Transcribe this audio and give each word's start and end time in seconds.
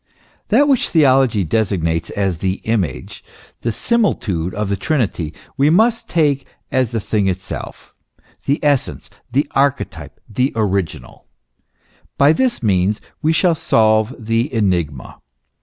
That 0.47 0.67
which 0.67 0.89
theology 0.89 1.43
designates 1.43 2.09
as 2.09 2.39
the 2.39 2.53
image, 2.63 3.23
the 3.61 3.71
simi 3.71 4.09
litude 4.15 4.51
of 4.55 4.67
the 4.69 4.75
Trinity, 4.75 5.31
we 5.57 5.69
must 5.69 6.09
take 6.09 6.47
as 6.71 6.89
the 6.89 6.99
thing 6.99 7.27
itself, 7.27 7.93
the 8.47 8.59
essence, 8.63 9.11
the 9.31 9.47
archetype, 9.51 10.19
the 10.27 10.53
original; 10.55 11.27
by 12.17 12.33
this 12.33 12.63
means 12.63 12.99
we 13.21 13.31
shall 13.31 13.53
solve 13.53 14.15
the 14.17 14.51
enigma. 14.51 15.19